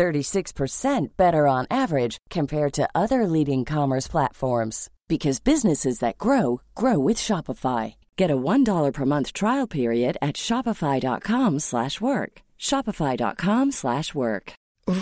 [0.00, 6.98] 36% better on average compared to other leading commerce platforms because businesses that grow grow
[6.98, 7.94] with Shopify.
[8.16, 12.32] Get a $1 per month trial period at shopify.com/work.
[12.68, 14.52] shopify.com/work.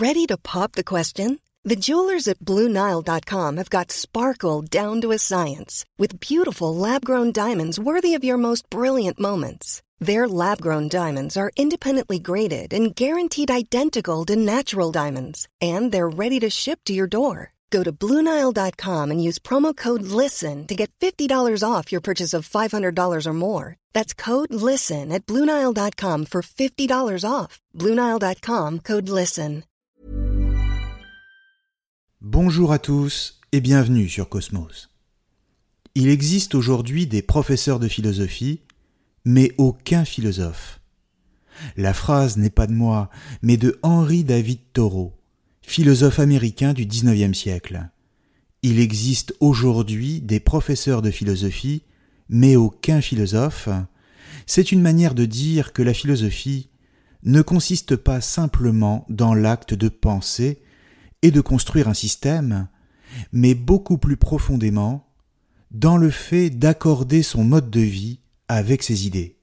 [0.05, 1.29] Ready to pop the question?
[1.69, 7.77] The jewelers at BlueNile.com have got sparkle down to a science with beautiful lab-grown diamonds
[7.89, 9.81] worthy of your most brilliant moments.
[9.99, 16.39] Their lab-grown diamonds are independently graded and guaranteed identical to natural diamonds, and they're ready
[16.39, 17.51] to ship to your door.
[17.69, 22.49] Go to Bluenile.com and use promo code LISTEN to get $50 off your purchase of
[22.49, 23.75] $500 or more.
[23.93, 27.59] That's code LISTEN at Bluenile.com for $50 off.
[27.75, 29.63] Bluenile.com code LISTEN.
[32.21, 34.89] Bonjour à tous et bienvenue sur Cosmos.
[35.95, 38.61] Il existe aujourd'hui des professeurs de philosophie,
[39.29, 40.81] mais aucun philosophe.
[41.77, 43.11] La phrase n'est pas de moi,
[43.43, 45.13] mais de Henri David Thoreau
[45.61, 47.89] philosophe américain du XIXe siècle.
[48.63, 51.83] Il existe aujourd'hui des professeurs de philosophie,
[52.27, 53.69] mais aucun philosophe.
[54.47, 56.69] C'est une manière de dire que la philosophie
[57.21, 60.59] ne consiste pas simplement dans l'acte de penser
[61.21, 62.67] et de construire un système,
[63.31, 65.07] mais beaucoup plus profondément
[65.69, 69.37] dans le fait d'accorder son mode de vie avec ses idées.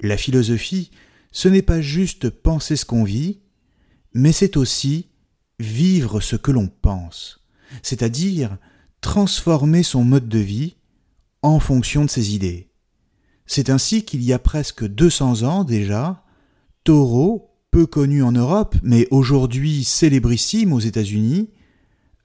[0.00, 0.90] La philosophie,
[1.30, 3.40] ce n'est pas juste penser ce qu'on vit,
[4.12, 5.08] mais c'est aussi
[5.58, 7.40] vivre ce que l'on pense,
[7.82, 8.58] c'est-à-dire
[9.00, 10.76] transformer son mode de vie
[11.42, 12.70] en fonction de ses idées.
[13.46, 16.24] C'est ainsi qu'il y a presque 200 ans déjà,
[16.82, 21.50] Thoreau, peu connu en Europe, mais aujourd'hui célébrissime aux États-Unis,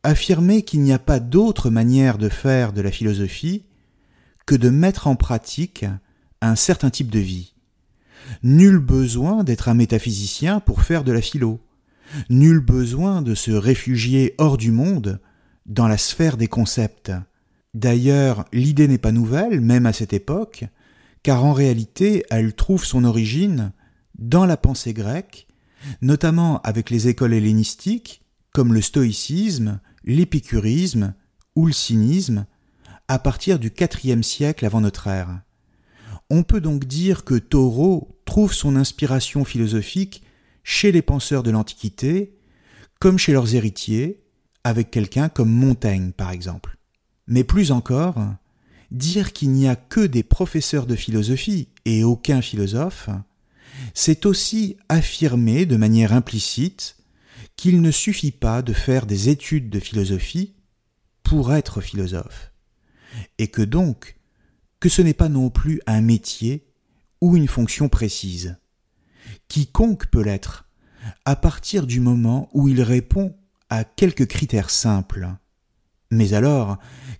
[0.03, 3.64] affirmait qu'il n'y a pas d'autre manière de faire de la philosophie
[4.56, 5.86] de mettre en pratique
[6.42, 7.54] un certain type de vie.
[8.44, 11.60] Nul besoin d'être un métaphysicien pour faire de la philo.
[12.30, 15.20] Nul besoin de se réfugier hors du monde,
[15.66, 17.12] dans la sphère des concepts.
[17.74, 20.66] D'ailleurs, l'idée n'est pas nouvelle, même à cette époque,
[21.22, 23.72] car en réalité elle trouve son origine
[24.18, 25.48] dans la pensée grecque,
[26.02, 31.14] notamment avec les écoles hellénistiques, comme le stoïcisme, l'épicurisme
[31.56, 32.46] ou le cynisme,
[33.09, 35.42] à partir du IVe siècle avant notre ère.
[36.30, 40.24] On peut donc dire que Thoreau trouve son inspiration philosophique
[40.64, 42.38] chez les penseurs de l'Antiquité,
[43.00, 44.24] comme chez leurs héritiers,
[44.64, 46.78] avec quelqu'un comme Montaigne par exemple.
[47.28, 48.16] Mais plus encore,
[48.92, 53.09] dire qu'il n'y a que des professeurs de philosophie et aucun philosophe,
[53.96, 56.98] c'est aussi affirmer de manière implicite
[57.56, 60.53] qu'il ne suffit pas de faire des études de philosophie
[61.24, 62.49] pour être philosophe,
[63.38, 64.16] et que donc
[64.80, 66.68] que ce n'est pas non plus un métier
[67.22, 68.58] ou une fonction précise.
[69.47, 70.70] Quiconque peut l'être,
[71.25, 73.36] à partir du moment où il répond
[73.69, 75.30] à quelques critères simples.
[76.12, 76.78] Mais alors,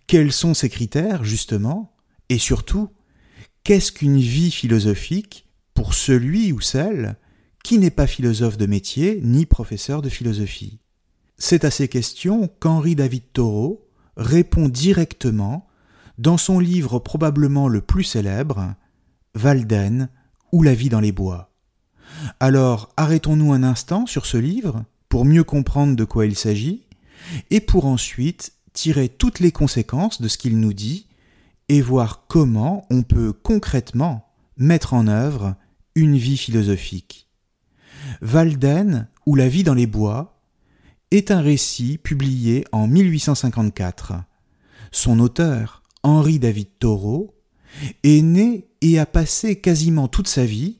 [0.08, 1.96] quels sont ces critères, justement?
[2.30, 2.90] Et surtout,
[3.64, 7.18] qu'est-ce qu'une vie philosophique pour celui ou celle
[7.64, 10.80] qui n'est pas philosophe de métier ni professeur de philosophie?
[11.38, 15.69] C'est à ces questions qu'Henri David Thoreau répond directement
[16.19, 18.75] dans son livre probablement le plus célèbre,
[19.35, 20.09] Valden
[20.52, 21.53] ou La vie dans les bois.
[22.41, 26.85] Alors arrêtons-nous un instant sur ce livre pour mieux comprendre de quoi il s'agit,
[27.50, 31.07] et pour ensuite tirer toutes les conséquences de ce qu'il nous dit,
[31.69, 35.56] et voir comment on peut concrètement mettre en œuvre
[35.96, 37.30] une vie philosophique.
[38.22, 40.41] Valden, ou La vie dans les bois,
[41.12, 44.16] est un récit publié en 1854.
[44.92, 47.36] Son auteur, Henri David Thoreau,
[48.04, 50.80] est né et a passé quasiment toute sa vie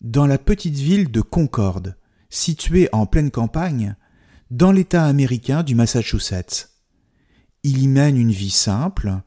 [0.00, 1.96] dans la petite ville de Concorde,
[2.30, 3.96] située en pleine campagne,
[4.50, 6.70] dans l'État américain du Massachusetts.
[7.64, 9.20] Il y mène une vie simple,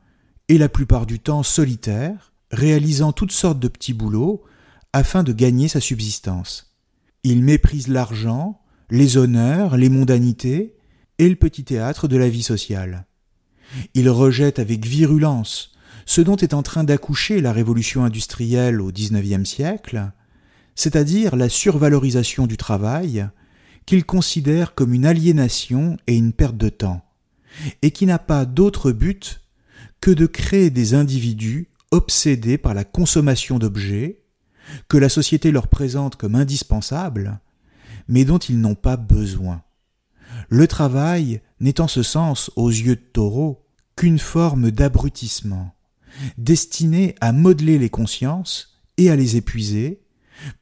[0.47, 4.43] et la plupart du temps solitaire, réalisant toutes sortes de petits boulots
[4.93, 6.75] afin de gagner sa subsistance.
[7.23, 10.75] Il méprise l'argent, les honneurs, les mondanités
[11.17, 13.05] et le petit théâtre de la vie sociale.
[13.93, 15.71] Il rejette avec virulence
[16.05, 20.11] ce dont est en train d'accoucher la révolution industrielle au XIXe siècle,
[20.75, 23.27] c'est-à-dire la survalorisation du travail,
[23.85, 27.01] qu'il considère comme une aliénation et une perte de temps,
[27.81, 29.41] et qui n'a pas d'autre but
[29.99, 34.21] que de créer des individus obsédés par la consommation d'objets
[34.87, 37.39] que la société leur présente comme indispensables,
[38.07, 39.63] mais dont ils n'ont pas besoin.
[40.49, 43.60] Le travail n'est en ce sens, aux yeux de Taureau,
[44.01, 45.75] qu'une forme d'abrutissement,
[46.39, 50.01] destinée à modeler les consciences et à les épuiser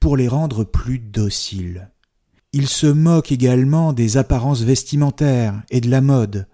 [0.02, 1.90] pour les rendre plus dociles.
[2.52, 6.50] Il se moque également des apparences vestimentaires et de la mode.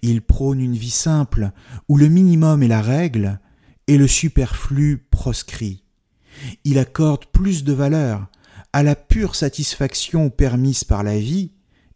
[0.00, 1.50] Il prône une vie simple,
[1.88, 3.40] où le minimum est la règle
[3.88, 5.82] et le superflu proscrit.
[6.62, 8.28] Il accorde plus de valeur
[8.72, 11.50] à la pure satisfaction permise par la vie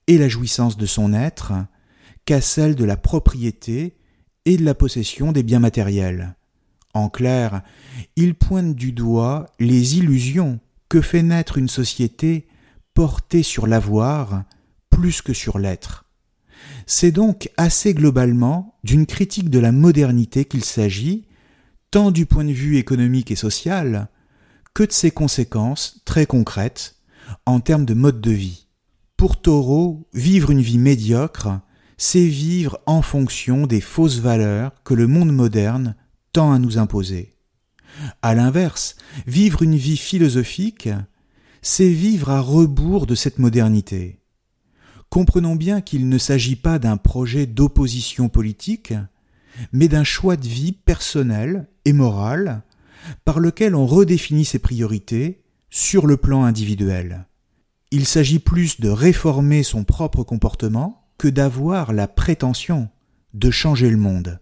[0.08, 1.52] et la jouissance de son être
[2.24, 3.98] qu'à celle de la propriété
[4.44, 6.34] et de la possession des biens matériels.
[6.94, 7.62] En clair,
[8.16, 12.46] il pointe du doigt les illusions que fait naître une société
[12.94, 14.44] porté sur l'avoir
[14.90, 16.04] plus que sur l'être.
[16.86, 21.26] C'est donc assez globalement d'une critique de la modernité qu'il s'agit,
[21.90, 24.08] tant du point de vue économique et social,
[24.74, 26.96] que de ses conséquences très concrètes
[27.46, 28.66] en termes de mode de vie.
[29.16, 31.60] Pour Taureau, vivre une vie médiocre,
[32.04, 35.94] c'est vivre en fonction des fausses valeurs que le monde moderne
[36.32, 37.36] tend à nous imposer.
[38.22, 38.96] À l'inverse,
[39.28, 40.88] vivre une vie philosophique,
[41.62, 44.18] c'est vivre à rebours de cette modernité.
[45.10, 48.94] Comprenons bien qu'il ne s'agit pas d'un projet d'opposition politique,
[49.70, 52.64] mais d'un choix de vie personnel et moral
[53.24, 57.26] par lequel on redéfinit ses priorités sur le plan individuel.
[57.92, 62.88] Il s'agit plus de réformer son propre comportement d'avoir la prétention
[63.34, 64.40] de changer le monde.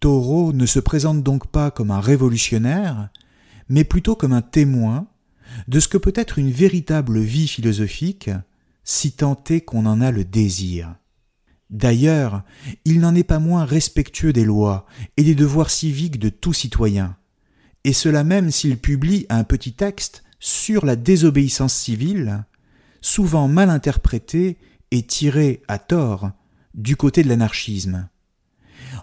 [0.00, 3.10] Taureau ne se présente donc pas comme un révolutionnaire,
[3.68, 5.06] mais plutôt comme un témoin
[5.68, 8.30] de ce que peut être une véritable vie philosophique,
[8.84, 10.94] si tant est qu'on en a le désir.
[11.70, 12.42] D'ailleurs,
[12.84, 14.86] il n'en est pas moins respectueux des lois
[15.16, 17.16] et des devoirs civiques de tout citoyen,
[17.84, 22.44] et cela même s'il publie un petit texte sur la désobéissance civile,
[23.00, 24.58] souvent mal interprété
[24.92, 26.30] et tiré à tort
[26.74, 28.08] du côté de l'anarchisme.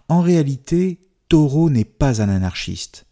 [0.07, 3.06] En réalité, Taureau n'est pas un anarchiste.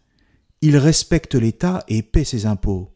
[0.62, 2.94] Il respecte l'État et paie ses impôts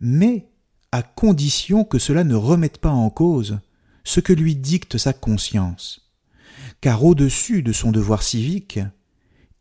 [0.00, 0.48] mais
[0.92, 3.58] à condition que cela ne remette pas en cause
[4.04, 6.12] ce que lui dicte sa conscience.
[6.80, 8.78] Car au-dessus de son devoir civique,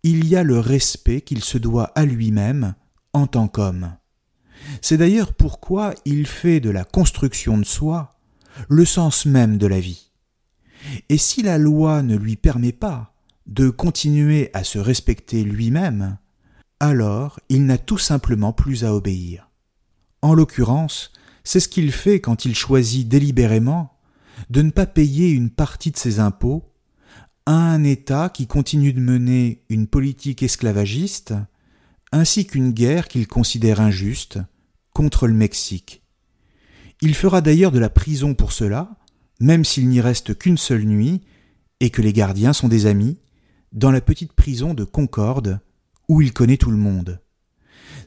[0.04, 2.75] il y a le respect qu'il se doit à lui-même
[3.13, 3.96] en tant qu'homme.
[4.81, 8.15] C'est d'ailleurs pourquoi il fait de la construction de soi
[8.69, 10.12] le sens même de la vie.
[11.10, 13.13] Et si la loi ne lui permet pas
[13.48, 16.18] de continuer à se respecter lui-même,
[16.80, 19.50] alors il n'a tout simplement plus à obéir.
[20.22, 21.12] En l'occurrence,
[21.44, 23.94] c'est ce qu'il fait quand il choisit délibérément
[24.50, 26.72] de ne pas payer une partie de ses impôts
[27.46, 31.34] à un État qui continue de mener une politique esclavagiste,
[32.12, 34.40] ainsi qu'une guerre qu'il considère injuste
[34.94, 36.05] contre le Mexique.
[37.06, 38.98] Il fera d'ailleurs de la prison pour cela,
[39.40, 41.22] même s'il n'y reste qu'une seule nuit,
[41.80, 43.19] et que les gardiens sont des amis,
[43.74, 45.60] dans la petite prison de Concorde,
[46.10, 47.22] où il connaît tout le monde.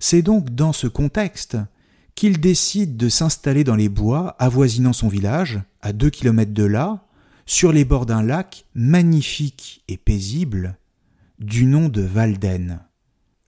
[0.01, 1.57] C'est donc dans ce contexte
[2.17, 7.07] qu'il décide de s'installer dans les bois avoisinant son village, à deux kilomètres de là,
[7.47, 10.77] sur les bords d'un lac magnifique et paisible,
[11.39, 12.81] du nom de Valden.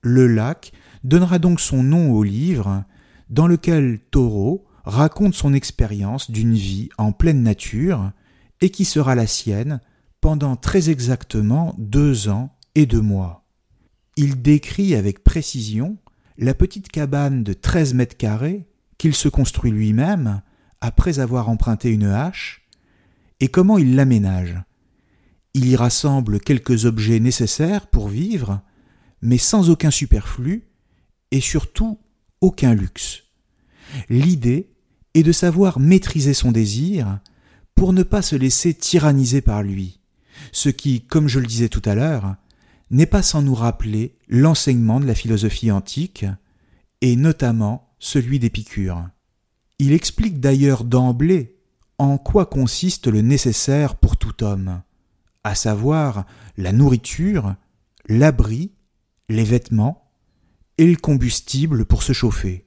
[0.03, 0.71] Le lac
[1.03, 2.85] donnera donc son nom au livre,
[3.31, 8.13] dans lequel Taureau raconte son expérience d'une vie en pleine nature,
[8.61, 9.81] et qui sera la sienne
[10.21, 13.47] pendant très exactement deux ans et deux mois.
[14.17, 15.97] Il décrit avec précision
[16.37, 18.67] la petite cabane de treize mètres carrés
[18.99, 20.43] qu'il se construit lui-même
[20.81, 22.69] après avoir emprunté une hache,
[23.41, 24.59] et comment il l'aménage.
[25.55, 28.61] Il y rassemble quelques objets nécessaires pour vivre,
[29.23, 30.65] mais sans aucun superflu,
[31.31, 31.99] et surtout
[32.41, 33.25] aucun luxe.
[34.09, 34.70] L'idée
[35.15, 37.19] est de savoir maîtriser son désir
[37.75, 40.01] pour ne pas se laisser tyranniser par lui,
[40.53, 42.37] ce qui, comme je le disais tout à l'heure,
[42.91, 46.27] n'est pas sans nous rappeler l'enseignement de la philosophie antique,
[47.01, 49.09] et notamment celui d'Épicure.
[49.79, 51.57] Il explique d'ailleurs d'emblée
[51.99, 54.83] en quoi consiste le nécessaire pour tout homme,
[55.45, 56.27] à savoir
[56.57, 57.55] la nourriture,
[58.09, 58.73] l'abri,
[59.29, 60.11] les vêtements
[60.79, 62.67] et le combustible pour se chauffer.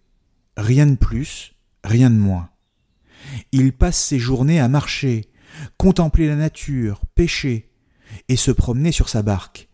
[0.55, 1.52] Rien de plus,
[1.83, 2.49] rien de moins.
[3.51, 5.29] Il passe ses journées à marcher,
[5.77, 7.71] contempler la nature, pêcher
[8.29, 9.69] et se promener sur sa barque.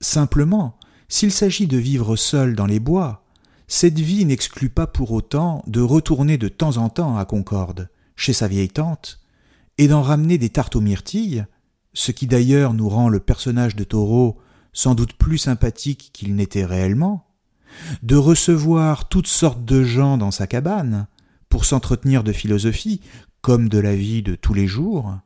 [0.00, 3.24] Simplement, s'il s'agit de vivre seul dans les bois,
[3.68, 8.32] cette vie n'exclut pas pour autant de retourner de temps en temps à Concorde, chez
[8.32, 9.20] sa vieille tante,
[9.78, 11.46] et d'en ramener des tartes aux myrtilles,
[11.92, 14.38] ce qui d'ailleurs nous rend le personnage de Taureau
[14.72, 17.26] sans doute plus sympathique qu'il n'était réellement,
[18.02, 21.08] de recevoir toutes sortes de gens dans sa cabane,
[21.64, 23.00] s'entretenir de philosophie,
[23.40, 25.18] comme de la vie de tous les jours,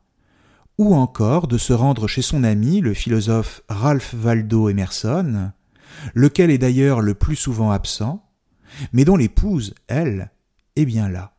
[0.77, 5.51] ou encore de se rendre chez son ami le philosophe Ralph Waldo Emerson,
[6.13, 8.23] lequel est d'ailleurs le plus souvent absent,
[8.93, 10.31] mais dont l'épouse, elle,
[10.75, 11.35] est bien là.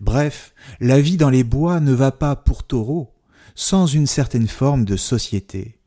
[0.00, 3.14] Bref, la vie dans les bois ne va pas pour taureau
[3.54, 5.80] sans une certaine forme de société.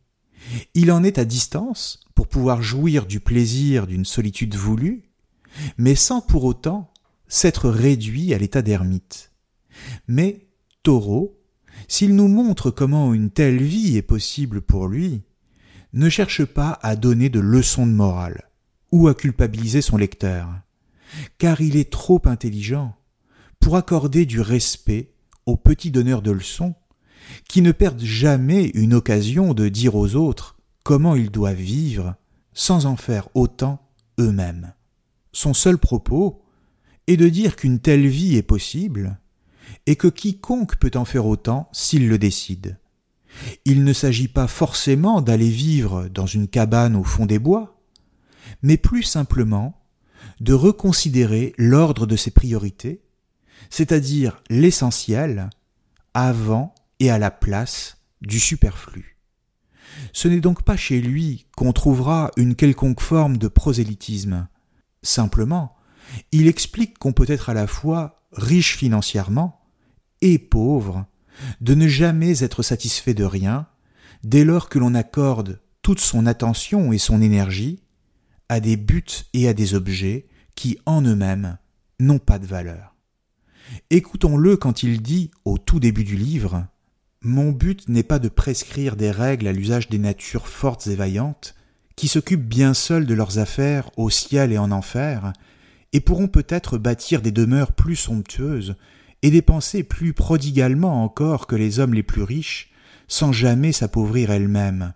[0.74, 5.10] Il en est à distance pour pouvoir jouir du plaisir d'une solitude voulue,
[5.78, 6.93] mais sans pour autant
[7.28, 9.32] s'être réduit à l'état d'ermite.
[10.08, 10.48] Mais
[10.84, 11.40] Taureau,
[11.88, 15.24] s'il nous montre comment une telle vie est possible pour lui,
[15.94, 18.50] ne cherche pas à donner de leçons de morale
[18.92, 20.50] ou à culpabiliser son lecteur,
[21.38, 22.96] car il est trop intelligent
[23.60, 25.14] pour accorder du respect
[25.46, 26.76] aux petits donneurs de leçons
[27.48, 32.16] qui ne perdent jamais une occasion de dire aux autres comment ils doivent vivre
[32.54, 33.80] sans en faire autant
[34.20, 34.74] eux-mêmes.
[35.32, 36.43] Son seul propos
[37.08, 39.18] est de dire qu'une telle vie est possible
[39.86, 42.78] et que quiconque peut en faire autant s'il le décide.
[43.66, 47.82] Il ne s'agit pas forcément d'aller vivre dans une cabane au fond des bois,
[48.62, 49.82] mais plus simplement
[50.40, 53.02] de reconsidérer l'ordre de ses priorités,
[53.70, 55.50] c'est-à-dire l'essentiel,
[56.14, 59.18] avant et à la place du superflu.
[60.12, 64.48] Ce n'est donc pas chez lui qu'on trouvera une quelconque forme de prosélytisme.
[65.02, 65.73] Simplement,
[66.32, 69.62] il explique qu'on peut être à la fois riche financièrement
[70.22, 71.06] et pauvre,
[71.62, 73.68] de ne jamais être satisfait de rien,
[74.24, 77.82] dès lors que l'on accorde toute son attention et son énergie
[78.50, 79.04] à des buts
[79.34, 81.58] et à des objets qui en eux-mêmes
[82.00, 82.96] n'ont pas de valeur.
[83.90, 86.68] Écoutons-le quand il dit, au tout début du livre,
[87.22, 91.56] mon but n'est pas de prescrire des règles à l'usage des natures fortes et vaillantes,
[91.96, 95.32] qui s'occupent bien seules de leurs affaires au ciel et en enfer,
[95.94, 98.76] et pourront peut-être bâtir des demeures plus somptueuses,
[99.22, 102.72] et dépenser plus prodigalement encore que les hommes les plus riches,
[103.08, 104.94] sans jamais s'appauvrir elles-mêmes,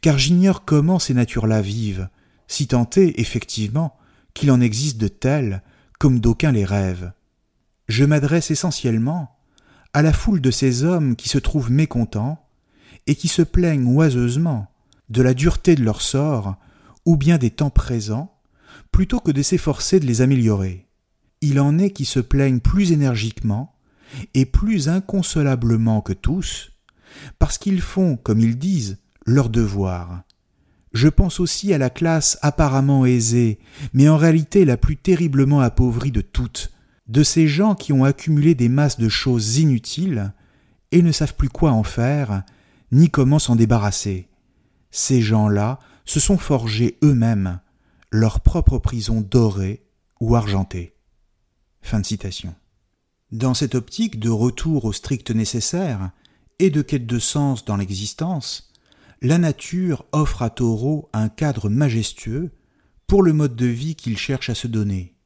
[0.00, 2.08] car j'ignore comment ces natures-là vivent,
[2.46, 3.96] si tant est, effectivement,
[4.32, 5.62] qu'il en existe de telles,
[5.98, 7.12] comme d'aucuns les rêvent.
[7.88, 9.36] Je m'adresse essentiellement
[9.92, 12.44] à la foule de ces hommes qui se trouvent mécontents
[13.06, 14.68] et qui se plaignent oiseusement
[15.08, 16.56] de la dureté de leur sort
[17.04, 18.33] ou bien des temps présents,
[18.94, 20.86] plutôt que de s'efforcer de les améliorer.
[21.40, 23.74] Il en est qui se plaignent plus énergiquement
[24.34, 26.70] et plus inconsolablement que tous,
[27.40, 30.22] parce qu'ils font, comme ils disent, leur devoir.
[30.92, 33.58] Je pense aussi à la classe apparemment aisée,
[33.94, 36.70] mais en réalité la plus terriblement appauvrie de toutes,
[37.08, 40.32] de ces gens qui ont accumulé des masses de choses inutiles
[40.92, 42.44] et ne savent plus quoi en faire,
[42.92, 44.28] ni comment s'en débarrasser.
[44.92, 47.58] Ces gens-là se sont forgés eux-mêmes
[48.14, 49.82] leur propre prison dorée
[50.20, 50.94] ou argentée.
[51.82, 52.54] Fin de citation.
[53.32, 56.12] Dans cette optique de retour au strict nécessaire
[56.60, 58.70] et de quête de sens dans l'existence,
[59.20, 62.52] la nature offre à Taureau un cadre majestueux
[63.08, 65.16] pour le mode de vie qu'il cherche à se donner.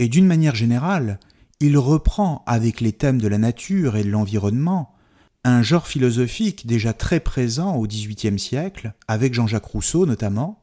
[0.00, 1.20] Et d'une manière générale,
[1.60, 4.96] il reprend avec les thèmes de la nature et de l'environnement
[5.44, 10.61] un genre philosophique déjà très présent au XVIIIe siècle, avec Jean-Jacques Rousseau notamment,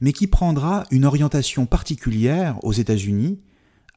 [0.00, 3.40] mais qui prendra une orientation particulière aux États-Unis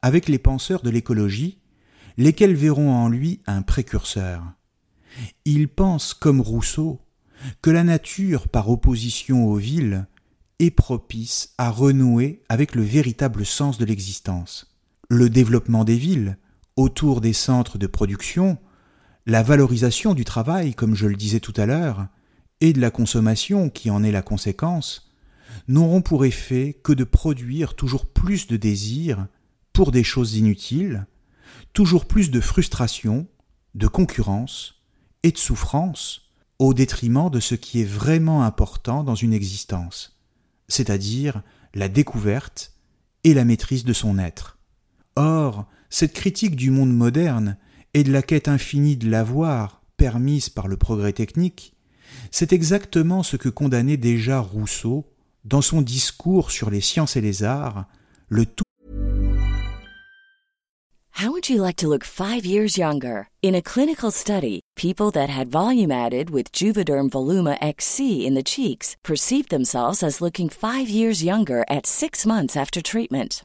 [0.02, 1.58] avec les penseurs de l'écologie,
[2.16, 4.42] lesquels verront en lui un précurseur.
[5.44, 7.00] Il pense, comme Rousseau,
[7.60, 10.06] que la nature, par opposition aux villes,
[10.58, 14.76] est propice à renouer avec le véritable sens de l'existence.
[15.08, 16.38] Le développement des villes,
[16.76, 18.58] autour des centres de production,
[19.26, 22.06] la valorisation du travail, comme je le disais tout à l'heure,
[22.60, 25.11] et de la consommation qui en est la conséquence,
[25.68, 29.26] n'auront pour effet que de produire toujours plus de désirs
[29.72, 31.06] pour des choses inutiles,
[31.72, 33.26] toujours plus de frustration,
[33.74, 34.82] de concurrence
[35.22, 36.22] et de souffrance
[36.58, 40.12] au détriment de ce qui est vraiment important dans une existence
[40.72, 41.42] c'est-à-dire
[41.74, 42.72] la découverte
[43.24, 44.58] et la maîtrise de son être.
[45.16, 47.56] Or, cette critique du monde moderne
[47.94, 51.74] et de la quête infinie de l'avoir permise par le progrès technique,
[52.30, 55.11] c'est exactement ce que condamnait déjà Rousseau
[55.44, 57.86] dans son discours sur les sciences et les arts,
[58.28, 58.64] le tout
[61.14, 63.28] How would you like to look 5 years younger?
[63.42, 68.42] In a clinical study, people that had volume added with Juvederm Voluma XC in the
[68.42, 73.44] cheeks perceived themselves as looking 5 years younger at 6 months after treatment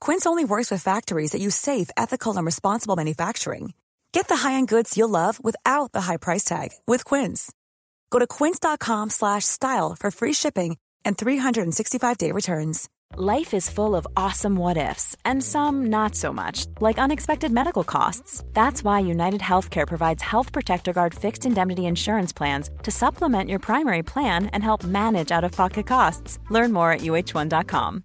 [0.00, 3.72] Quince only works with factories that use safe, ethical, and responsible manufacturing.
[4.12, 7.50] Get the high-end goods you'll love without the high price tag with Quince.
[8.10, 12.88] Go to quince.com/style for free shipping and 365-day returns.
[13.16, 17.82] Life is full of awesome what ifs and some not so much, like unexpected medical
[17.84, 18.44] costs.
[18.52, 23.60] That's why United Healthcare provides Health Protector Guard fixed indemnity insurance plans to supplement your
[23.60, 26.38] primary plan and help manage out-of-pocket costs.
[26.50, 28.04] Learn more at uh1.com.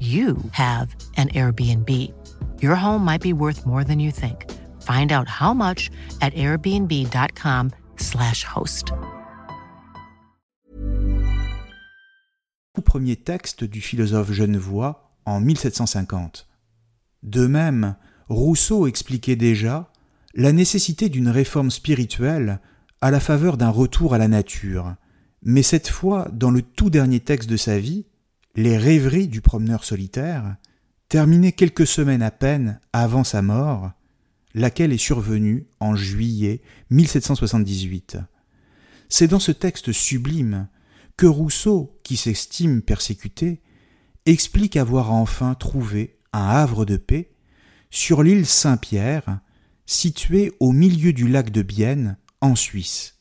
[0.00, 1.88] you have an Airbnb.
[2.60, 4.50] Your home might be worth more than you think.
[4.80, 8.92] Find out how much at airbnb.com/slash host.
[12.84, 16.46] Premier texte du philosophe genevois en 1750.
[17.22, 17.96] De même,
[18.28, 19.90] Rousseau expliquait déjà
[20.34, 22.60] la nécessité d'une réforme spirituelle
[23.00, 24.94] à la faveur d'un retour à la nature,
[25.42, 28.06] mais cette fois dans le tout dernier texte de sa vie,
[28.56, 30.56] les rêveries du promeneur solitaire,
[31.08, 33.90] terminées quelques semaines à peine avant sa mort,
[34.54, 38.18] laquelle est survenue en juillet 1778.
[39.08, 40.68] C'est dans ce texte sublime
[41.16, 43.60] que Rousseau, qui s'estime persécuté,
[44.26, 47.30] explique avoir enfin trouvé un havre de paix
[47.90, 49.40] sur l'île Saint-Pierre,
[49.86, 53.16] située au milieu du lac de Bienne, en Suisse.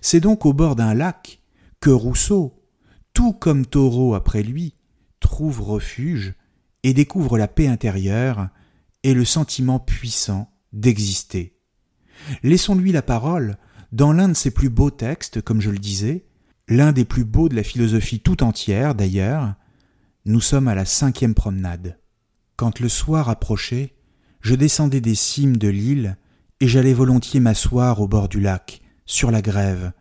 [0.00, 1.40] C'est donc au bord d'un lac
[1.80, 2.65] que Rousseau,
[3.16, 4.74] tout comme Taureau après lui,
[5.20, 6.34] trouve refuge
[6.82, 8.50] et découvre la paix intérieure
[9.04, 11.56] et le sentiment puissant d'exister.
[12.42, 13.56] Laissons-lui la parole
[13.90, 16.26] dans l'un de ses plus beaux textes, comme je le disais,
[16.68, 19.54] l'un des plus beaux de la philosophie tout entière d'ailleurs.
[20.26, 21.98] Nous sommes à la cinquième promenade.
[22.56, 23.94] Quand le soir approchait,
[24.42, 26.18] je descendais des cimes de l'île
[26.60, 29.92] et j'allais volontiers m'asseoir au bord du lac, sur la grève,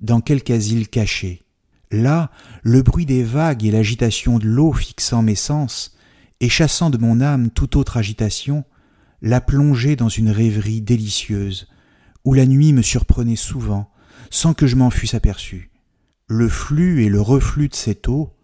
[0.00, 1.43] dans quelque asile caché.
[1.94, 2.32] Là,
[2.64, 5.96] le bruit des vagues et l'agitation de l'eau fixant mes sens,
[6.40, 8.64] et chassant de mon âme toute autre agitation,
[9.22, 11.68] la plongeait dans une rêverie délicieuse,
[12.24, 13.92] où la nuit me surprenait souvent,
[14.28, 15.70] sans que je m'en fusse aperçu.
[16.26, 18.34] Le flux et le reflux de cette eau,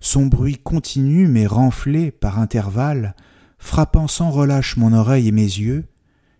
[0.00, 3.14] son bruit continu mais renflé par intervalles,
[3.58, 5.84] frappant sans relâche mon oreille et mes yeux,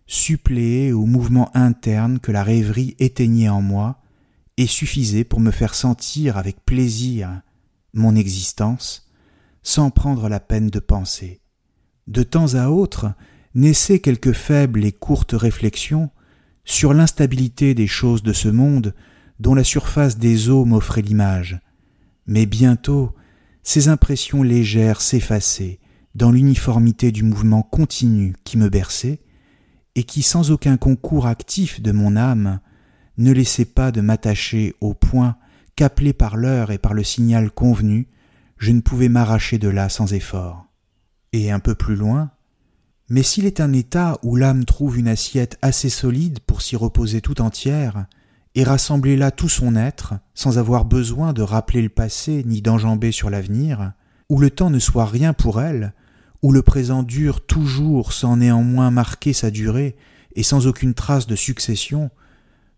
[0.09, 4.00] suppléait au mouvement interne que la rêverie éteignait en moi,
[4.61, 7.41] et suffisait pour me faire sentir avec plaisir
[7.95, 9.11] mon existence,
[9.63, 11.41] sans prendre la peine de penser.
[12.07, 13.15] De temps à autre
[13.55, 16.11] naissaient quelques faibles et courtes réflexions
[16.67, 18.95] sur l'instabilité des choses de ce monde
[19.39, 21.59] dont la surface des eaux m'offrait l'image.
[22.27, 23.15] Mais bientôt
[23.63, 25.81] ces impressions légères s'effaçaient
[26.15, 29.23] dans l'uniformité du mouvement continu qui me berçait,
[29.95, 32.61] et qui, sans aucun concours actif de mon âme,
[33.21, 35.37] ne laissez pas de m'attacher au point
[35.77, 38.09] qu'appelé par l'heure et par le signal convenu,
[38.57, 40.67] je ne pouvais m'arracher de là sans effort.
[41.33, 42.31] Et un peu plus loin,
[43.09, 47.21] mais s'il est un état où l'âme trouve une assiette assez solide pour s'y reposer
[47.21, 48.07] tout entière,
[48.55, 53.13] et rassembler là tout son être, sans avoir besoin de rappeler le passé ni d'enjamber
[53.13, 53.93] sur l'avenir,
[54.29, 55.93] où le temps ne soit rien pour elle,
[56.43, 59.97] où le présent dure toujours sans néanmoins marquer sa durée
[60.35, 62.11] et sans aucune trace de succession,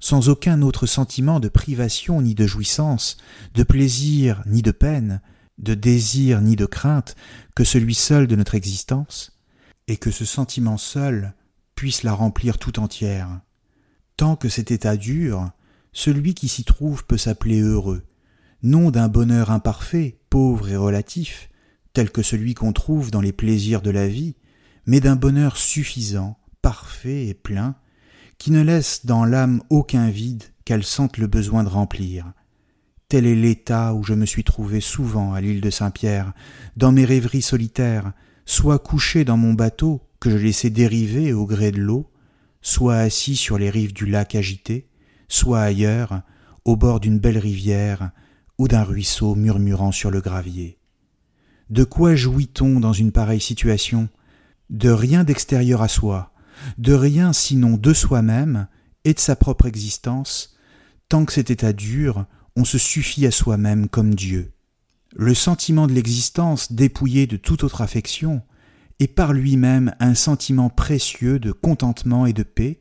[0.02, 3.16] sans aucun autre sentiment de privation ni de jouissance,
[3.54, 5.22] de plaisir ni de peine,
[5.58, 7.14] de désir ni de crainte
[7.54, 9.38] que celui seul de notre existence,
[9.86, 11.34] et que ce sentiment seul
[11.76, 13.42] puisse la remplir tout entière.
[14.16, 15.52] Tant que cet état dure,
[15.92, 18.02] celui qui s'y trouve peut s'appeler heureux,
[18.64, 21.48] non d'un bonheur imparfait, pauvre et relatif,
[21.92, 24.34] tel que celui qu'on trouve dans les plaisirs de la vie,
[24.84, 27.76] mais d'un bonheur suffisant, parfait et plein,
[28.42, 32.32] qui ne laisse dans l'âme aucun vide qu'elle sente le besoin de remplir.
[33.08, 36.32] Tel est l'état où je me suis trouvé souvent à l'île de Saint-Pierre,
[36.76, 38.12] dans mes rêveries solitaires,
[38.44, 42.10] soit couché dans mon bateau que je laissais dériver au gré de l'eau,
[42.62, 44.88] soit assis sur les rives du lac agité,
[45.28, 46.22] soit ailleurs,
[46.64, 48.10] au bord d'une belle rivière
[48.58, 50.80] ou d'un ruisseau murmurant sur le gravier.
[51.70, 54.08] De quoi jouit-on dans une pareille situation?
[54.68, 56.31] De rien d'extérieur à soi,
[56.78, 58.68] de rien sinon de soi-même
[59.04, 60.56] et de sa propre existence,
[61.08, 64.52] tant que cet état dure, on se suffit à soi-même comme Dieu.
[65.14, 68.42] Le sentiment de l'existence dépouillé de toute autre affection
[68.98, 72.80] est par lui-même un sentiment précieux de contentement et de paix,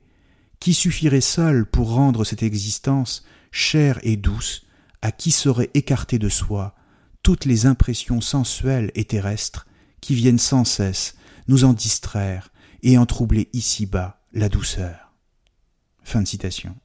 [0.59, 4.63] qui suffirait seul pour rendre cette existence chère et douce
[5.01, 6.75] à qui saurait écarter de soi
[7.23, 9.65] toutes les impressions sensuelles et terrestres
[9.99, 11.15] qui viennent sans cesse
[11.47, 12.50] nous en distraire
[12.83, 15.13] et en troubler ici-bas la douceur.
[16.03, 16.75] Fin de citation.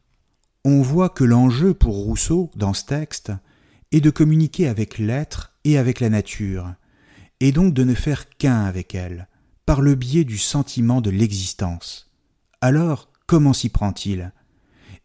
[0.65, 3.33] On voit que l'enjeu pour Rousseau, dans ce texte,
[3.93, 6.75] est de communiquer avec l'être et avec la nature,
[7.41, 9.29] et donc de ne faire qu'un avec elle,
[9.65, 12.11] par le biais du sentiment de l'existence.
[12.61, 14.33] Alors, comment s'y prend-il?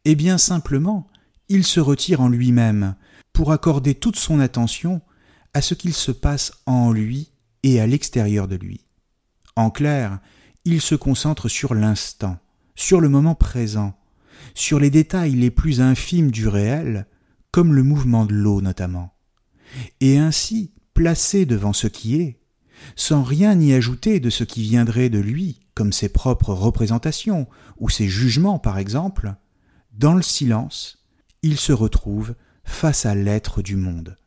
[0.06, 1.08] Eh bien simplement,
[1.48, 2.96] il se retire en lui-même,
[3.34, 5.02] pour accorder toute son attention
[5.54, 7.32] à ce qu'il se passe en lui
[7.64, 8.86] et à l'extérieur de lui.
[9.56, 10.20] En clair,
[10.66, 12.38] il se concentre sur l'instant,
[12.76, 13.98] sur le moment présent,
[14.54, 17.08] sur les détails les plus infimes du réel,
[17.52, 19.14] comme le mouvement de l'eau notamment.
[20.00, 22.40] Et ainsi, placé devant ce qui est,
[22.96, 27.48] sans rien y ajouter de ce qui viendrait de lui, comme ses propres représentations
[27.78, 29.36] ou ses jugements par exemple,
[29.94, 31.06] dans le silence,
[31.44, 34.18] il se retrouve face à l'être du monde.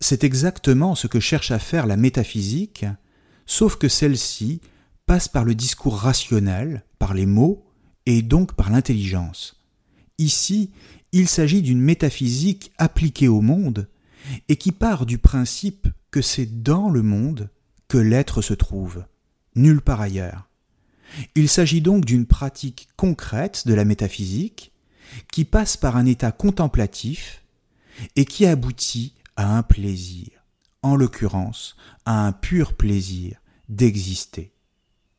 [0.00, 2.84] C'est exactement ce que cherche à faire la métaphysique,
[3.46, 4.60] sauf que celle-ci
[5.06, 7.64] passe par le discours rationnel, par les mots,
[8.06, 9.62] et donc par l'intelligence.
[10.18, 10.70] Ici,
[11.12, 13.88] il s'agit d'une métaphysique appliquée au monde,
[14.48, 17.50] et qui part du principe que c'est dans le monde
[17.88, 19.04] que l'être se trouve,
[19.54, 20.48] nulle part ailleurs.
[21.34, 24.72] Il s'agit donc d'une pratique concrète de la métaphysique,
[25.30, 27.42] qui passe par un état contemplatif,
[28.16, 30.30] et qui aboutit à un plaisir,
[30.82, 34.51] en l'occurrence à un pur plaisir d'exister.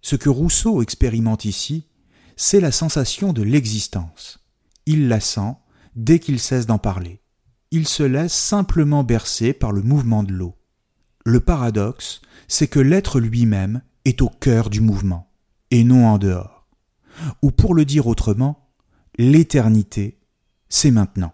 [0.03, 1.87] Ce que Rousseau expérimente ici,
[2.35, 4.45] c'est la sensation de l'existence.
[4.85, 5.55] Il la sent
[5.95, 7.21] dès qu'il cesse d'en parler.
[7.71, 10.55] Il se laisse simplement bercer par le mouvement de l'eau.
[11.25, 15.31] Le paradoxe, c'est que l'être lui-même est au cœur du mouvement,
[15.71, 16.67] et non en dehors.
[17.41, 18.69] Ou pour le dire autrement,
[19.17, 20.19] l'éternité,
[20.67, 21.33] c'est maintenant.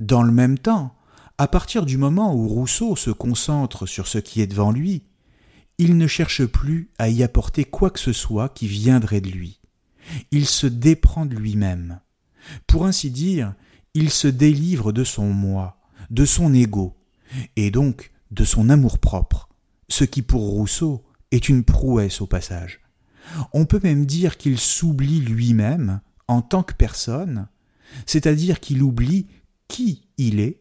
[0.00, 0.96] Dans le même temps,
[1.36, 5.09] à partir du moment où Rousseau se concentre sur ce qui est devant lui,
[5.80, 9.60] il ne cherche plus à y apporter quoi que ce soit qui viendrait de lui.
[10.30, 12.00] Il se déprend de lui-même.
[12.66, 13.54] Pour ainsi dire,
[13.94, 16.98] il se délivre de son moi, de son ego,
[17.56, 19.48] et donc de son amour-propre,
[19.88, 22.80] ce qui pour Rousseau est une prouesse au passage.
[23.54, 27.48] On peut même dire qu'il s'oublie lui-même en tant que personne,
[28.04, 29.28] c'est-à-dire qu'il oublie
[29.66, 30.60] qui il est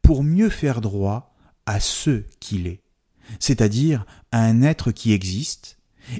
[0.00, 2.80] pour mieux faire droit à ce qu'il est,
[3.40, 5.78] c'est-à-dire un être qui existe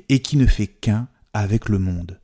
[0.09, 2.21] et qui ne fait qu'un avec le monde.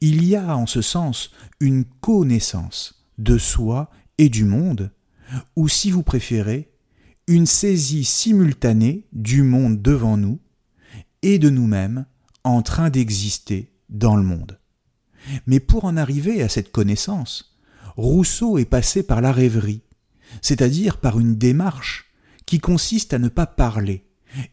[0.00, 4.90] Il y a en ce sens une connaissance de soi et du monde,
[5.56, 6.70] ou si vous préférez,
[7.26, 10.40] une saisie simultanée du monde devant nous
[11.22, 12.04] et de nous-mêmes
[12.44, 14.58] en train d'exister dans le monde.
[15.46, 17.56] Mais pour en arriver à cette connaissance,
[17.96, 19.82] Rousseau est passé par la rêverie,
[20.40, 22.11] c'est-à-dire par une démarche
[22.46, 24.04] qui consiste à ne pas parler,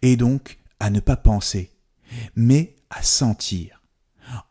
[0.02, 1.72] et donc à ne pas penser,
[2.36, 3.82] mais à sentir.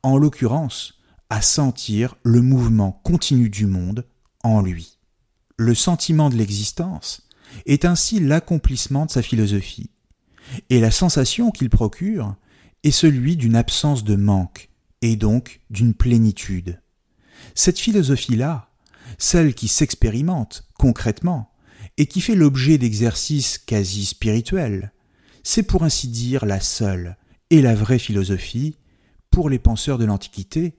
[0.03, 0.99] En l'occurrence,
[1.31, 4.07] à sentir le mouvement continu du monde
[4.43, 4.99] en lui.
[5.57, 7.29] Le sentiment de l'existence
[7.67, 9.91] est ainsi l'accomplissement de sa philosophie,
[10.71, 12.35] et la sensation qu'il procure
[12.85, 14.71] est celui d'une absence de manque,
[15.03, 16.81] et donc d'une plénitude.
[17.55, 18.71] Cette philosophie-là,
[19.19, 21.53] celle qui s'expérimente concrètement,
[21.99, 24.93] et qui fait l'objet d'exercices quasi spirituels,
[25.43, 27.17] c'est pour ainsi dire la seule
[27.51, 28.77] et la vraie philosophie,
[29.31, 30.75] pour les penseurs de l'Antiquité,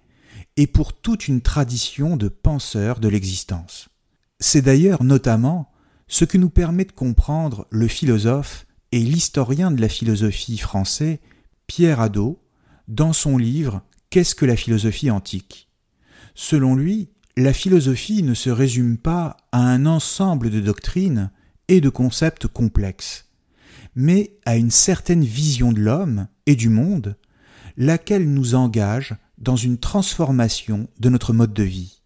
[0.56, 3.90] et pour toute une tradition de penseurs de l'existence.
[4.40, 5.72] C'est d'ailleurs notamment
[6.08, 11.20] ce que nous permet de comprendre le philosophe et l'historien de la philosophie français
[11.68, 12.42] Pierre Hadot
[12.88, 15.70] dans son livre Qu'est-ce que la philosophie antique?
[16.34, 21.32] Selon lui, la philosophie ne se résume pas à un ensemble de doctrines
[21.69, 23.30] et de concepts complexes,
[23.95, 27.15] mais à une certaine vision de l'homme et du monde,
[27.78, 32.02] laquelle nous engage dans une transformation de notre mode de vie.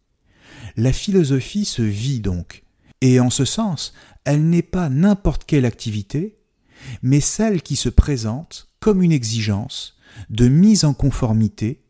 [0.77, 2.63] La philosophie se vit donc,
[3.01, 6.37] et en ce sens, elle n'est pas n'importe quelle activité,
[7.01, 9.97] mais celle qui se présente comme une exigence
[10.29, 11.81] de mise en conformité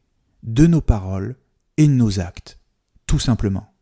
[0.43, 1.35] de nos paroles
[1.75, 2.62] et de nos actes,
[3.19, 3.73] simplement.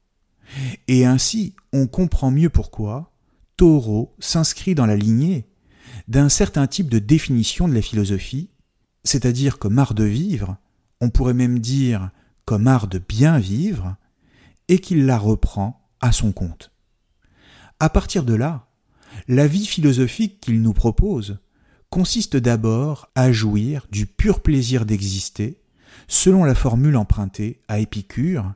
[0.87, 3.13] Et ainsi, on comprend mieux pourquoi
[3.57, 5.47] Taureau s'inscrit dans la lignée
[6.07, 8.49] d'un certain type de définition de la philosophie,
[9.03, 10.57] c'est-à-dire comme art de vivre,
[10.99, 12.09] on pourrait même dire
[12.45, 13.95] comme art de bien vivre,
[14.67, 16.71] et qu'il la reprend à son compte.
[17.79, 18.67] À partir de là,
[19.27, 21.39] la vie philosophique qu'il nous propose
[21.89, 25.61] consiste d'abord à jouir du pur plaisir d'exister,
[26.07, 28.53] selon la formule empruntée à Épicure,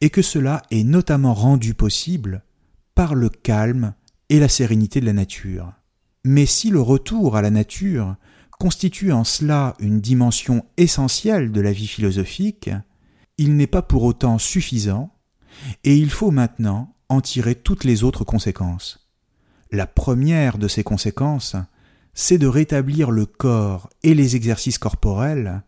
[0.00, 2.42] et que cela est notamment rendu possible
[2.94, 3.94] par le calme
[4.28, 5.72] et la sérénité de la nature.
[6.24, 8.16] Mais si le retour à la nature
[8.58, 12.70] constitue en cela une dimension essentielle de la vie philosophique,
[13.38, 15.12] il n'est pas pour autant suffisant,
[15.84, 19.10] et il faut maintenant en tirer toutes les autres conséquences.
[19.70, 21.56] La première de ces conséquences,
[22.14, 25.62] c'est de rétablir le corps et les exercices corporels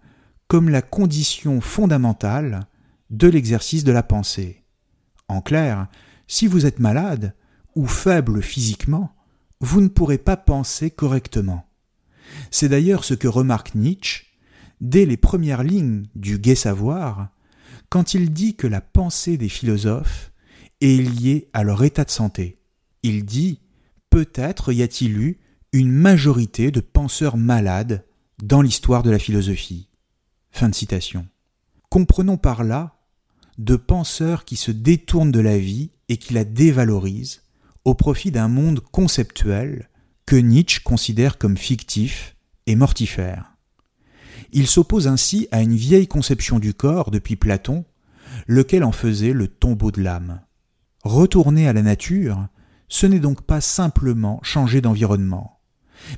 [0.46, 2.66] comme la condition fondamentale
[3.16, 4.64] de l'exercice de la pensée.
[5.28, 5.86] En clair,
[6.26, 7.34] si vous êtes malade
[7.76, 9.14] ou faible physiquement,
[9.60, 11.66] vous ne pourrez pas penser correctement.
[12.50, 14.24] C'est d'ailleurs ce que remarque Nietzsche
[14.80, 17.28] dès les premières lignes du Gai Savoir,
[17.88, 20.32] quand il dit que la pensée des philosophes
[20.80, 22.58] est liée à leur état de santé.
[23.02, 23.60] Il dit
[24.10, 25.38] Peut-être y a-t-il eu
[25.72, 28.04] une majorité de penseurs malades
[28.42, 29.88] dans l'histoire de la philosophie.
[30.50, 30.70] Fin.
[31.90, 32.93] Comprenons par là
[33.58, 37.42] de penseurs qui se détournent de la vie et qui la dévalorisent
[37.84, 39.90] au profit d'un monde conceptuel
[40.26, 42.36] que Nietzsche considère comme fictif
[42.66, 43.56] et mortifère.
[44.52, 47.84] Il s'oppose ainsi à une vieille conception du corps depuis Platon,
[48.46, 50.40] lequel en faisait le tombeau de l'âme.
[51.02, 52.48] Retourner à la nature,
[52.88, 55.60] ce n'est donc pas simplement changer d'environnement,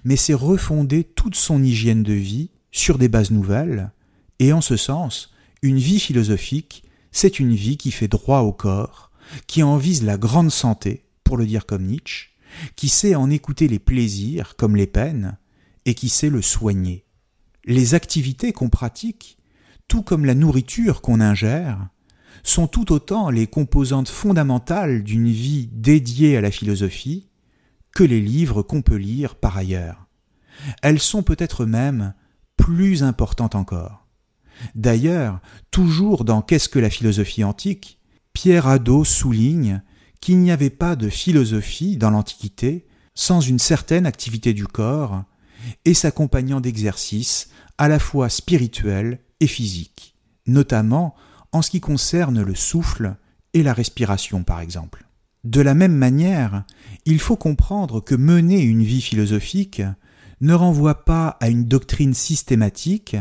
[0.04, 3.90] mais c'est refonder toute son hygiène de vie sur des bases nouvelles,
[4.38, 6.84] et en ce sens, une vie philosophique,
[7.16, 9.10] c'est une vie qui fait droit au corps,
[9.46, 12.32] qui en vise la grande santé, pour le dire comme Nietzsche,
[12.76, 15.38] qui sait en écouter les plaisirs comme les peines,
[15.86, 17.06] et qui sait le soigner.
[17.64, 19.38] Les activités qu'on pratique,
[19.88, 21.88] tout comme la nourriture qu'on ingère,
[22.42, 27.30] sont tout autant les composantes fondamentales d'une vie dédiée à la philosophie
[27.92, 30.06] que les livres qu'on peut lire par ailleurs.
[30.82, 32.12] Elles sont peut-être même
[32.58, 34.05] plus importantes encore.
[34.74, 35.40] D'ailleurs,
[35.70, 37.98] toujours dans Qu'est-ce que la philosophie antique,
[38.32, 39.82] Pierre Hadot souligne
[40.20, 45.24] qu'il n'y avait pas de philosophie dans l'Antiquité sans une certaine activité du corps
[45.84, 50.16] et s'accompagnant d'exercices à la fois spirituels et physiques,
[50.46, 51.14] notamment
[51.52, 53.16] en ce qui concerne le souffle
[53.54, 55.06] et la respiration par exemple.
[55.44, 56.64] De la même manière,
[57.04, 59.82] il faut comprendre que mener une vie philosophique
[60.40, 63.16] ne renvoie pas à une doctrine systématique,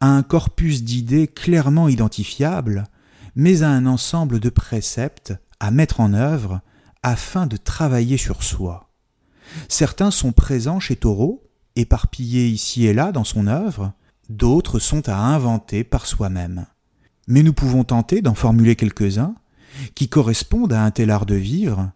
[0.00, 2.84] à un corpus d'idées clairement identifiables,
[3.34, 6.60] mais à un ensemble de préceptes à mettre en œuvre
[7.02, 8.90] afin de travailler sur soi.
[9.68, 11.42] Certains sont présents chez Taureau,
[11.76, 13.92] éparpillés ici et là dans son œuvre,
[14.28, 16.66] d'autres sont à inventer par soi-même
[17.26, 19.34] mais nous pouvons tenter d'en formuler quelques-uns
[19.94, 21.90] qui correspondent à un tel art de vivre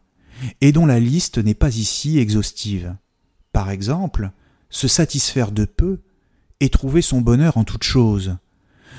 [0.60, 2.96] et dont la liste n'est pas ici exhaustive.
[3.52, 4.30] Par exemple,
[4.70, 6.00] se satisfaire de peu
[6.60, 8.36] et trouver son bonheur en toute chose,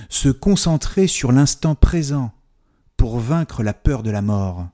[0.09, 2.31] se concentrer sur l'instant présent
[2.97, 4.67] pour vaincre la peur de la mort,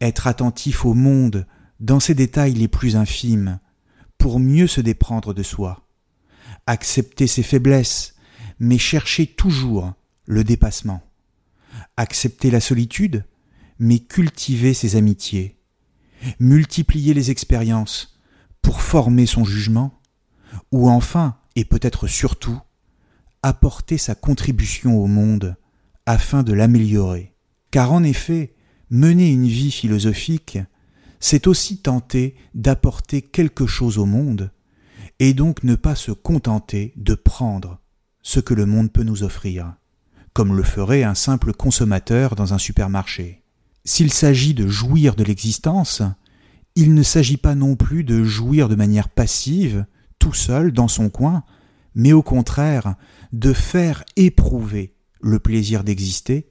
[0.00, 1.46] être attentif au monde
[1.80, 3.60] dans ses détails les plus infimes
[4.16, 5.86] pour mieux se déprendre de soi,
[6.66, 8.14] accepter ses faiblesses,
[8.58, 9.92] mais chercher toujours
[10.26, 11.02] le dépassement.
[11.96, 13.24] Accepter la solitude,
[13.78, 15.58] mais cultiver ses amitiés.
[16.40, 18.18] Multiplier les expériences
[18.62, 20.00] pour former son jugement.
[20.72, 22.58] Ou enfin, et peut-être surtout,
[23.42, 25.56] apporter sa contribution au monde
[26.06, 27.34] afin de l'améliorer.
[27.70, 28.54] Car en effet,
[28.90, 30.58] mener une vie philosophique,
[31.20, 34.52] c'est aussi tenter d'apporter quelque chose au monde,
[35.18, 37.80] et donc ne pas se contenter de prendre
[38.22, 39.74] ce que le monde peut nous offrir
[40.38, 43.42] comme le ferait un simple consommateur dans un supermarché.
[43.84, 46.00] S'il s'agit de jouir de l'existence,
[46.76, 49.84] il ne s'agit pas non plus de jouir de manière passive,
[50.18, 51.44] tout seul, dans son coin,
[51.94, 52.96] mais au contraire
[53.32, 56.48] de faire éprouver le plaisir d'exister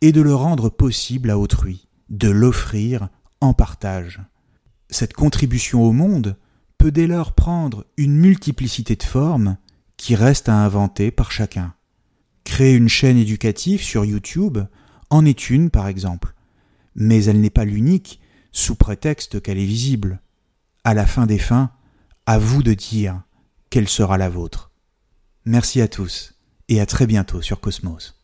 [0.00, 3.08] et de le rendre possible à autrui, de l'offrir
[3.40, 4.20] en partage.
[4.90, 6.36] Cette contribution au monde
[6.78, 9.56] peut dès lors prendre une multiplicité de formes
[9.96, 11.74] qui restent à inventer par chacun.
[12.44, 14.58] Créer une chaîne éducative sur YouTube
[15.10, 16.34] en est une, par exemple,
[16.94, 18.20] mais elle n'est pas l'unique,
[18.52, 20.20] sous prétexte qu'elle est visible.
[20.84, 21.70] À la fin des fins,
[22.26, 23.22] à vous de dire
[23.68, 24.70] quelle sera la vôtre.
[25.44, 26.34] Merci à tous
[26.68, 28.23] et à très bientôt sur Cosmos.